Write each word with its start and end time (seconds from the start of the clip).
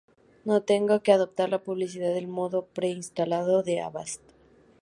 No 0.45 0.55
tenga 0.63 0.99
que 1.03 1.11
adoptar 1.11 1.51
la 1.51 1.61
publicidad 1.61 2.11
del 2.11 2.27
modo 2.27 2.59
o 2.61 2.65
pre-instalado 2.65 3.61
de 3.61 3.81
Avast! 3.81 4.23